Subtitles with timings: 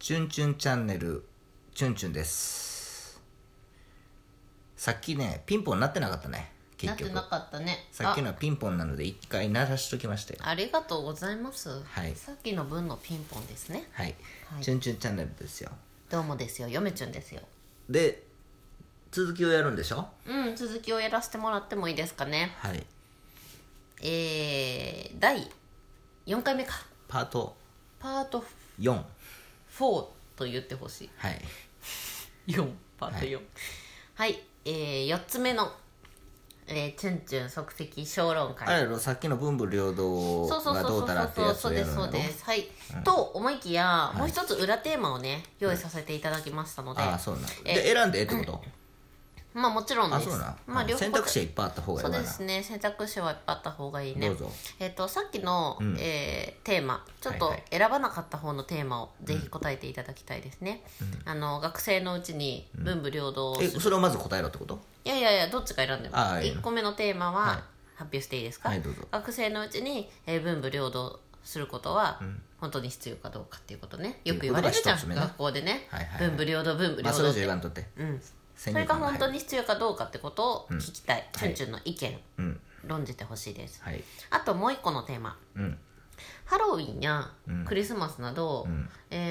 [0.00, 1.24] チュンチュンチャンネル
[1.74, 3.20] チュンチュンです。
[4.76, 7.12] さっきねピンポンなってなかったね結局。
[7.12, 7.88] なってなかったね。
[7.90, 10.40] さっきのはピンポンなので一回鳴らしときましたよ。
[10.44, 12.14] あありがとうございます、はい。
[12.14, 13.88] さっきの分のピンポンですね。
[13.92, 14.14] はい、
[14.52, 14.62] はい。
[14.62, 15.70] チュンチュンチャンネルですよ。
[16.08, 16.68] どうもですよ。
[16.68, 17.42] 嫁ちゅんですよ。
[17.90, 18.22] で
[19.10, 20.06] 続きをやるんでしょ？
[20.28, 22.54] うん続きをやらせてもらってもいいですかね。
[22.58, 22.86] はい。
[24.00, 25.50] えー、第
[26.28, 26.74] 4回目か。
[27.08, 27.56] パート
[27.98, 28.44] パート
[28.78, 29.02] 4
[29.78, 30.06] 4
[30.36, 31.10] と言ってほしい。
[31.16, 31.40] はい。
[32.48, 33.40] 4パート4
[34.14, 35.70] はい、えー、4つ目の、
[36.66, 38.66] えー、チュンチュン即席小論会。
[38.66, 41.04] あれさっきの文武両道そうそうがどそうそう。
[41.04, 42.68] うたらってやつそうですそうですはい、
[43.04, 48.62] と思いきや、もう一つ裏テーマをね用意させていただきましたので、ああそうなんえで選んでええってこと、
[49.54, 50.30] まあもちろんです。
[50.66, 52.62] まあ両方選択肢はいっぱいあった方がいいそうですね。
[52.62, 54.30] 選択肢はいっぱいあった方がいいね。
[54.78, 57.04] えっ、とさっきの、えーテーマ。
[57.20, 60.82] ちょっと選ばなかった方のテーマをぜひ答えていただきたいですね、
[61.24, 64.80] あの学生のうちに文武両道をする、えそれをまず答えろってこと？
[65.04, 66.16] いやいやいやどっちか選んでも。
[66.16, 67.56] ああいいの1個目のテーマは、はい。
[67.98, 69.02] 発表していいですか、はいどうぞ。
[69.10, 72.20] 学生のうちに、えー文武両道することは、
[72.60, 74.20] 本当に必要かどうかっていうことね。
[74.24, 76.28] よく言われるじゃん、学校でね、はいはいはい。
[76.28, 77.86] 文武両道文武まあそれ両道って、じゃ言わんとって。
[77.96, 83.82] うん、先それが本当に必要かどうかってことを聞きたい、チュンチュンの意見、うん論じてほしいです。
[83.82, 84.02] はい。
[84.30, 85.36] あともう一個のテーマ。
[85.56, 85.78] うん。
[86.44, 87.30] ハロウィンや
[87.64, 88.66] クリスマスなど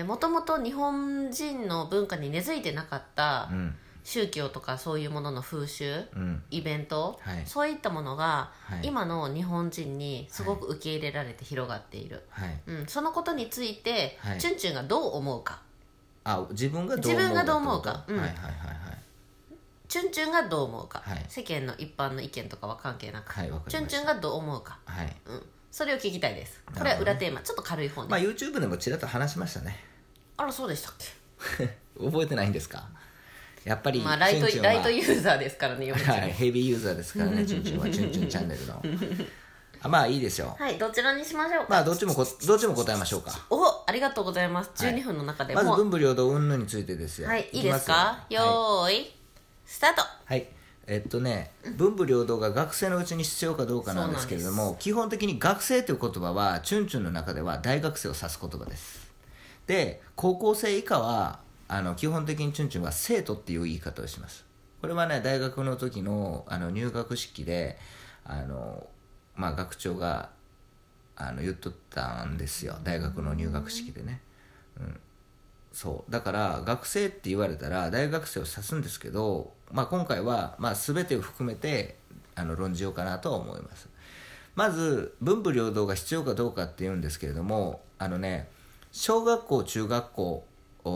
[0.06, 3.76] もともと日本人の文化に根付いてなかったうん。
[4.04, 6.42] 宗教とかそういうものの風習、うん。
[6.50, 7.46] イベント、はい。
[7.46, 8.88] そういったものが、はい。
[8.88, 12.58] 今の日本人にすごく受け入れられて広がっている、はい。
[12.68, 14.40] うん、そのことについて、はい。
[14.40, 15.62] チュンチュンがどう思うか。
[16.24, 17.58] あ自分がどう思うか自分がど
[18.08, 18.18] うん。
[18.18, 18.77] はいはいはい
[20.02, 21.26] チュンチュンがどう思うか、はい。
[21.30, 23.78] 世間の一般の意見とかは関係なく、はいわかりました。
[23.80, 25.06] チュンチュンがどう思うか、はい。
[25.06, 26.62] はいうん、それを聞きたいです。
[26.78, 27.42] これは裏テーマ。
[27.42, 29.76] ちょっと軽い方ね、まあ YouTube でもちらっと話しましたね。
[30.38, 30.94] あらそうでしたっ
[31.58, 31.78] け？
[32.04, 32.88] 覚えてないんですか？
[33.64, 34.74] やっぱりまあライトチュンチュンは。
[34.74, 36.20] ライトユーザーですからね嫁ちゃん。
[36.20, 37.90] はいヘビーユーザーですからねチュンチュンは。
[37.90, 38.82] チュンチュンチャンネルの。
[39.80, 43.32] あまあいいでしょうはいどちらにしましょうか、まあどっちもこどっちも答えましょうか。
[43.52, 44.72] おありがとうございます。
[44.84, 44.96] はい。
[44.96, 47.28] 12分の中でまずもう、文武両道云々についてですよ。
[47.28, 48.26] はいいいですか？
[48.28, 49.16] きますよーい、
[49.68, 50.02] スタート。
[50.26, 50.48] はい。
[50.88, 59.12] えっとね文武両道が学生のうちに必要かどうかなんですけれども基本的に学生という言葉はチュンチュンの中では大学生を指す言葉です。
[59.68, 64.46] で高校生以下はあの基本的にチュンチュンは生徒っていう言い方をします。
[64.80, 67.78] これはね大学の時のあの入学式で
[68.24, 68.88] あの、
[69.36, 70.30] まあ、学長が
[71.18, 72.78] あの言っとったんですよ。
[72.86, 74.22] 大学の入学式でね
[75.78, 76.12] そう。
[76.12, 81.98] だから学生って言われたら大学生を指すんですけど、まあ、今回は、まあ、全てを含めて
[82.34, 83.88] あの論じようかなとは思います。
[84.56, 88.48] まず文武両道が必要かどうかっていうんですけれどもあのね
[88.92, 90.48] 小学校中学校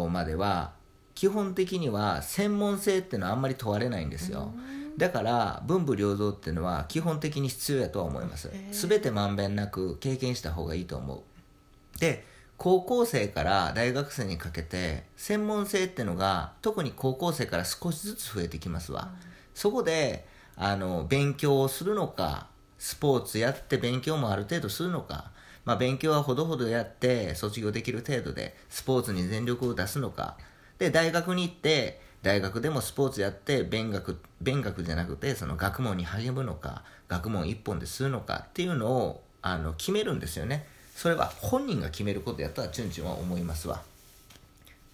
[0.10, 0.72] までは
[1.14, 4.52] 基本的には専門性っていうのはあんまり問われないんですよ。
[4.98, 8.50] だから文武両道っていうのは基本的に必要やとは思います。
[8.72, 12.00] 全てまんべんなく経験した方がいいと思う。
[12.00, 12.31] で
[12.64, 19.10] 高校生から大学生にかけて専門性ってのが特に高校生から少しずつ増えてきますわ、
[19.56, 22.46] そこであの勉強をするのか
[22.78, 25.32] スポーツやって勉強もある程度するのか、
[25.66, 30.38] まあ、勉強はほどほどやって卒業できる程度でスポーツに全力を出すのか。
[30.78, 40.68] で大学に行って大学でもスポーツやって勉学勉学じゃなくてその学問に励むのか学問一本でするのかっていうのをあの決めるんですよね。
[41.02, 43.82] それは本人が決めることやったらチュンチュンは思いますわ。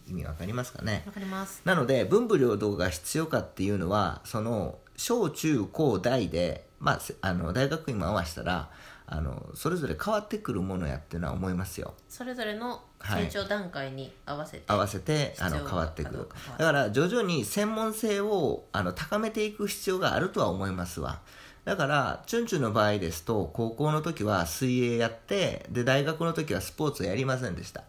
[0.09, 1.03] 意味わかりますかね？
[1.05, 1.61] わかります。
[1.65, 8.69] なので文武両道が必要かっていうのはその小中高大で、まあ、せあの大学院も合わせたら
[9.05, 11.93] あのそれぞれ変わってくるものやっていうのは思いますよ。
[12.07, 21.19] それぞれの成長段階に合わせて、合わせてあの変わっていくかどうかだから徐々に専門性をあの高めていく必要があるとは思いますわ
[21.67, 27.83] だからチュンチュンの場合ですと高校の時は水泳やってで大学の時はスポーツをやりませんでした。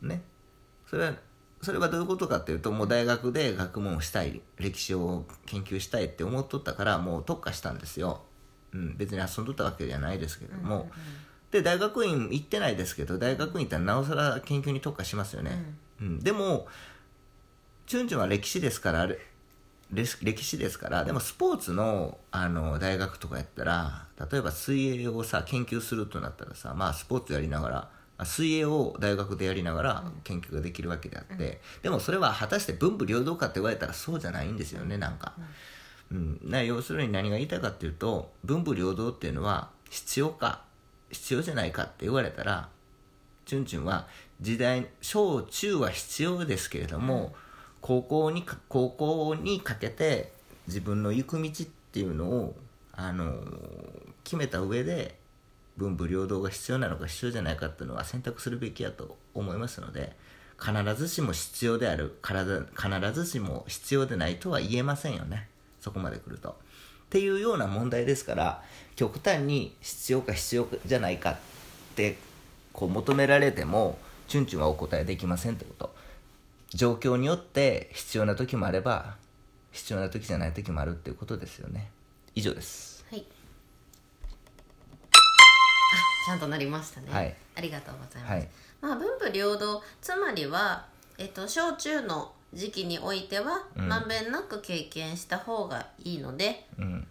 [0.00, 0.22] ね。
[0.88, 1.12] それは
[1.60, 8.22] それはどういうことかっていうともう大学で学問をしたい歴史を研究したいって思っとったからもう特化したんですよ、
[8.72, 10.88] うん、別に遊んどったわけじゃないですけども、
[11.50, 16.20] で大学院行ってないですけど大学院行ったらなおさら研究に特化しますよね、うん。
[16.20, 16.66] でも
[17.86, 19.06] チュンチュンは歴史ですから
[19.90, 27.88] 歴史ですからでもスポーツのあの大学とかやったら例えば水泳をさ研究するとなったらさまあスポーツやりながら
[28.24, 35.34] 水泳を大学でやりながら研究ができるわけであって、でもそれは果たして文武両道かって言われたらそうじゃないんですよねなんか、
[36.10, 40.62] うん、な要するに何が言いたいかっていうと文武両道っていうのは必要か
[41.10, 42.68] 必要じゃないかって言われたら
[43.46, 44.08] チュンチュンは
[44.40, 47.34] 時代小中は必要ですけれども、
[47.80, 50.32] 高校に高校にかけて
[50.66, 52.56] 自分の行く道っていうのを
[52.92, 53.34] あの
[54.24, 55.16] 決めた上で
[55.76, 60.16] 文武両道が必要なのか必要じゃないかっていうのは選択するべきやと思いますので
[60.60, 65.48] 必ずしも必要である体必ずしも必要でないとは言えませんよね
[65.80, 66.50] そこまで来ると。
[66.50, 66.52] っ
[67.10, 68.62] ていうような問題ですから
[68.96, 71.36] 極端に必要か必要じゃないかっ
[71.94, 72.18] て
[72.74, 75.94] こう求められてもチュンチュンはお答えできませんってこと
[76.74, 79.16] 状況によって必要な時もあれば
[79.72, 81.90] 必要な時じゃない時もあるっていうことですよね。
[82.34, 83.04] 以上です。
[83.10, 83.24] はい。
[86.28, 88.48] ちゃんとなりましたね、はい、ありがとうございます、はい、
[88.82, 90.84] まあ文武両道つまりは
[91.16, 97.06] えっと小中の時期においては、うん、まんべんなく経験した方がいいので、うん、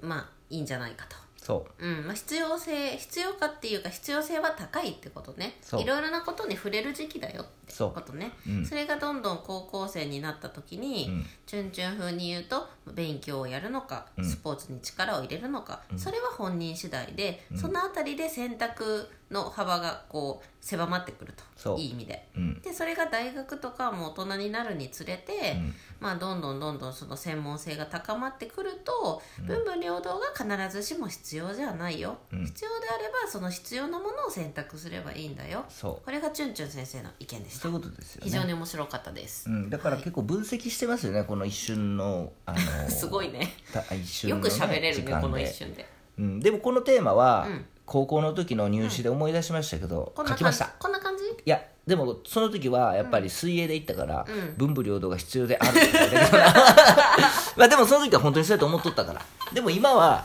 [0.00, 5.56] まあいいんじゃないかとそう、うんまあ、必要性必要かっていうか必要性は高いってことね。
[5.72, 8.30] いろいろなことに触れる時期だよってことね。
[8.44, 21.32] そ,、うん、それがどんどん高校生になった時に、うん、チュンチュン風に言うと勉強をやるのか、スポーツに力を入れるのか、それは本人次第で、その辺りで選択の幅がこう狭まってくる
[21.62, 35.64] といい意味で、うん、でそれが大学とかも大人になるにつれて、うん、まあ、どんどんどんどんその専門性が高まってくると、うん、文武両道が必ずしも必要じゃないよ、必要であればその必要なものを選択すればいいんだよ。
[35.80, 37.62] これがチュンチュン先生の意見でした。
[37.62, 43.52] そういうことですよ、ね、非常に面白かったです、だから結構分析してますよねこの一瞬の、あのー、すごいね。
[43.92, 45.86] 一瞬の、ね、よく喋れるねこの一瞬で、
[46.18, 47.48] うん、でもこのテーマは、
[47.86, 50.74] 高校の時の入試で思い出しましたけど、うん、書きました。
[50.78, 51.24] こんな感じ？
[51.24, 55.80] いやでもその時はやっぱり水泳で行ったから、うん、文武両道が必要である
[57.56, 59.22] まあでもその時は本当にそうやと思っとったから。
[59.52, 60.24] でも今は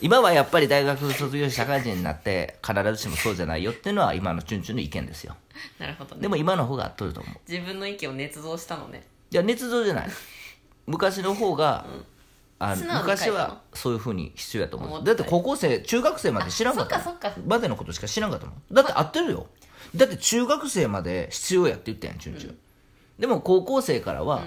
[0.00, 5.36] 今はやっぱり大学卒業社会人になって必ずしもそうじゃないよっていうのは今のチュンチュンの意見ですよ。
[5.78, 7.34] なるほど、ね、でも今の方が合っとると思う。
[7.50, 9.06] 自分の意見を捏造したのね。
[9.30, 10.08] いや捏造じゃない
[10.86, 12.04] 昔の方が、うん。
[12.58, 15.04] あ昔はそういうふうに必要やと思う。
[15.04, 18.54] だって高校生中学生まで知らんかったまでのことしか知らんかったもん。
[18.72, 19.46] だって合ってるよ。
[19.94, 22.58] だって中学生まで必要やって言ったやんチュンチュン、うん、
[23.18, 24.44] でも高校生からは、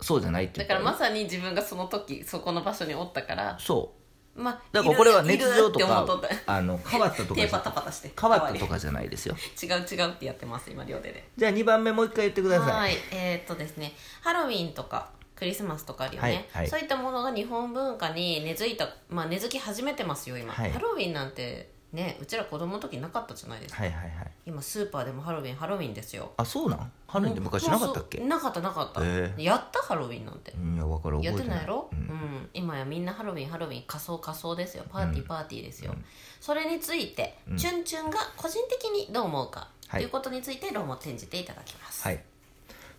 [0.00, 4.04] そうじゃないってだからまさに自分がその時そこの場所におったからそう。
[4.36, 6.04] まあ、だからこれは捏造とか
[6.46, 9.36] あの変わったとか手パタパタして変わったとかじゃないですよ。
[9.62, 11.28] 違う違うってやってます今両手で。
[11.36, 12.72] じゃあ2番目もう一回言ってください。
[12.72, 12.96] はい。
[13.12, 13.92] えー、っとですね。
[14.22, 26.32] ハロウィンとかクリスマスとかあるよね、はいはい、そういったものが日本文化に根付いた、まあ、根付き始めてますよ今、はい、ハロウィンなんてねうちら子供の時なかったじゃないですか、はいはいはい、今スーパーでもハロウィンハロウィンですよ。
[26.36, 26.92] あそうなん？
[27.06, 28.18] ハロウィンって昔なかったっけ？
[28.18, 29.32] なかったなかった、え。
[29.36, 30.50] ー、やったハロウィンなんて。
[30.50, 31.22] いや分かる。
[31.22, 34.82] やってないやろ、うん、うん、今やみんなハロウィンハロウィン仮装仮装ですよ。
[34.90, 36.04] パーティーパーティーですよ、うん、
[36.40, 42.02] それについて、うん、チュンチュンが個人的にどう思うか、ということについて論を転じていただきます。
[42.02, 42.20] はい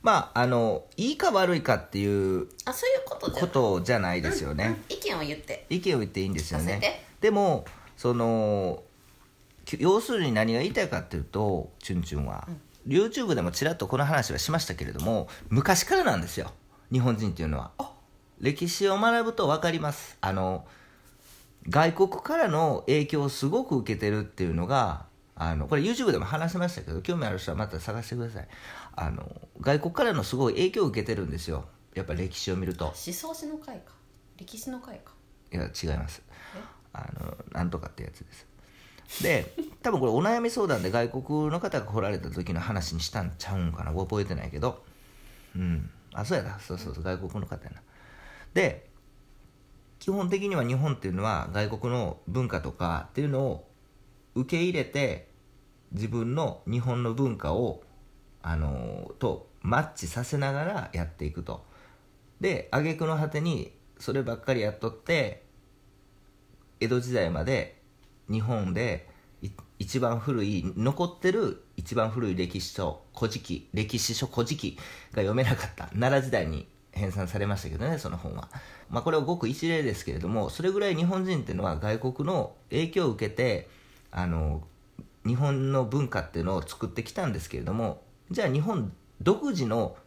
[0.06, 5.66] まああのいいか悪いかっていうあそういうことじゃことじゃないですよね、意見を言って。
[5.68, 7.08] 意見を言っていいんですよね。
[7.22, 7.66] でも
[7.98, 8.84] その
[9.80, 12.48] 要するに何が言いたいかっていうとチュンチュンは、
[12.86, 16.52] うん、YouTube でもちらっとこの話はしましたけれども昔からなんですよ。
[16.92, 17.72] 日本人っていうのは。
[18.40, 20.20] 歴史を学ぶと分かります。
[20.22, 20.68] あの
[21.68, 25.08] 外国からの影響をすごく受けてるっていうのが
[25.38, 28.48] あのこれ YouTube でも話しましたけど興味ある人はまた探してください
[28.96, 31.66] あの外国からのすごい影響を受けてるんですよ。
[31.94, 32.86] やっぱ歴史を見ると。
[32.86, 33.94] 思想史の会か。
[34.38, 35.14] 歴史の会か。
[35.52, 36.22] いや違います。
[36.94, 38.48] あのなんとかってやつです。
[39.22, 43.94] で 多分これお悩み相談で外国の方が来られた時の話にしたんちゃうんかな。
[43.94, 44.84] 覚えてないけど。
[45.56, 45.90] うん。
[46.14, 46.60] あそうやな。
[46.60, 47.04] そうそうそう。
[47.04, 47.82] 外国の方やな。
[48.54, 48.90] で
[50.00, 53.68] 基本的には日本っていうのは外国の文化とかっていうのを
[54.36, 55.30] 受け入れて
[55.92, 57.84] 自分の日本の文化を
[58.48, 61.66] あのとマッチさせながらやっていくと。
[62.40, 65.44] で挙句の果てにそればっかりやっとって
[66.80, 67.82] 江戸時代まで
[68.30, 69.10] 日本で
[69.80, 74.78] 一番古い残ってる一番古い歴史書「古事記」歴史書「古事記」
[75.12, 75.88] が読めなかった。
[75.88, 78.48] 奈良時代に編纂されましたけどねその本は、
[78.90, 83.68] まあ、これはごく一例ですけれどもそれぐらい日本人っていうのは外国の影響を受けて
[84.12, 84.62] あの
[85.26, 88.92] 日本の文化っていうのを作ってきたんですけれどもじゃあ日本
[89.22, 89.98] 独自の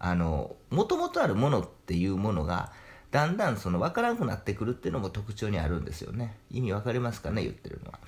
[0.00, 2.72] もともとあるものっていうものが
[3.10, 6.36] だんだんその分からなくなってくるっていうのも特徴にあるんですよね。
[6.50, 7.42] 意味分かりますかね？
[7.42, 7.98] 言ってるのは、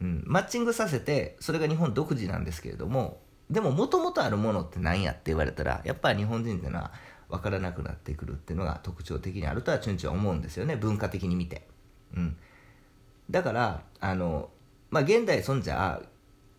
[0.00, 6.92] うん、マッチングさせてそれが日本独自なんですけれどもでももともとあるものって何やって言われたらやっぱり日本人っていうのは
[7.28, 10.76] 分からなくなってくるっていうのが特徴的にあるとはチュンチュン思うんですよね。
[10.76, 11.66] 文化的に見て、
[12.16, 12.36] うん、
[13.30, 14.48] だからあの
[14.90, 16.00] まあ現代そんじゃ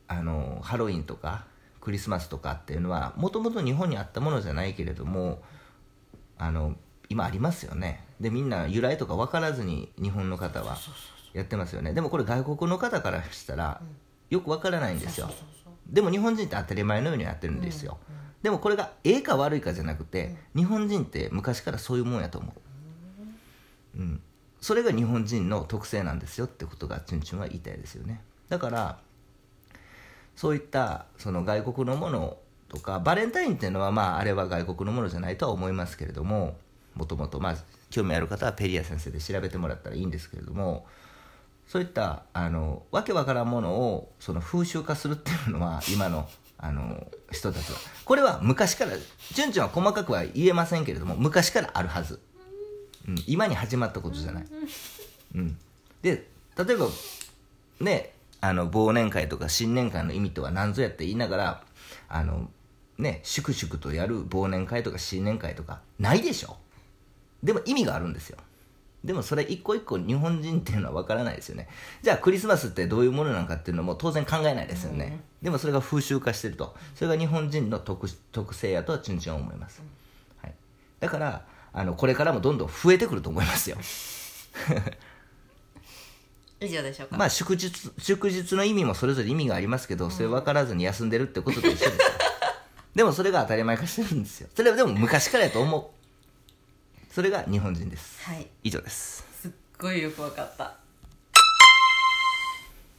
[0.07, 1.45] あのハロウィンとか
[1.81, 5.41] クリスマスとかっていうのはもともと日本にあったものじゃないけれども
[6.37, 6.75] あの
[7.09, 8.05] 今ありますよね。
[8.19, 10.77] でみんな由来とか分からずに日本の方は
[11.33, 11.93] やってますよね。
[11.93, 13.81] でもこれ外国の方からしたら
[14.29, 15.29] よく分からないんですよ。
[15.87, 17.97] でも日本人って当たり前のようにやってるんですよ、
[18.43, 22.53] でもこれがええか悪いかじゃなくて、日本人って昔からそういうもんやと思
[23.95, 24.21] う、うん、
[24.61, 28.21] それが日本人の特性なんですよってことがチュンチュンは言いたいですよね。
[28.49, 28.99] だから
[30.39, 32.37] そういったその外国のもの
[32.69, 36.55] とかバレンタインっていうのはまああれは外国のものじゃないとは思いますけれども
[36.95, 37.55] もともとまあ
[37.89, 40.87] 興味ある方はペリア先生で調べてもらったらいいんですけれども
[41.67, 47.77] そういったあのわけわからんものをその風習化するっていうのは今のあの人たちは。
[48.05, 48.91] これは昔から
[49.33, 52.21] チュンチュンは細かくは言えませんけれども昔からあるはず、
[53.05, 54.45] うん、今に始まったことじゃない、
[55.35, 55.57] うん、
[56.01, 56.27] で
[56.57, 56.87] 例えば
[57.81, 61.63] ねあの忘年会とか新年会の意味とは何ぞやって言いながら
[62.07, 62.49] あの
[62.97, 66.57] ね粛々とやる忘年会とか新年会とかないでしょ？
[67.43, 68.37] でも意味があるんですよ。
[69.01, 71.69] でもそれ一個一個日本人っていうのは分からないですよね。
[72.01, 76.75] じゃあクリスマスってどういうものなのかっていうのも当然考えないですよね、うん、でもそれが風習化してると。
[76.95, 79.81] それが日本人の特特性やとはちんちん思います、
[80.41, 80.53] はい、
[80.99, 83.77] だからあのこれからもどんどん増えてくると思いますよ
[86.61, 87.17] 以上でしょうか？
[87.17, 91.91] まあ祝日祝日の意味もそれぞれ意味がありますけど、それ分からずに休んでるってことと一緒ですよ。
[92.95, 94.49] でもそれが当たり前化してるんですよ。
[94.55, 97.13] それはでも昔からやと思う。
[97.13, 98.23] それが日本人です。
[98.23, 98.47] はい。
[98.63, 99.25] 以上です。
[99.41, 100.73] すっごいよくわかった。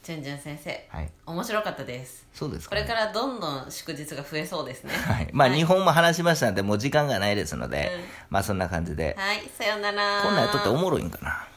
[0.03, 2.25] じゅんじゅん先生、はい、面白かったです。
[2.33, 4.93] そうですか、ね、これからどんどん祝日が増えそうですね。
[5.05, 5.29] はい。
[5.31, 9.15] まあ、はい、日本も話しましたのでもう時間がないですので、うん、まあそんな感じで。
[9.17, 9.47] はい。
[9.55, 10.23] さようなら。
[10.23, 11.47] こんなんやっとっておもろいんかな